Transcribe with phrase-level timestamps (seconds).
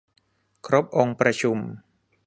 [0.65, 1.57] ครบองค์ประชุม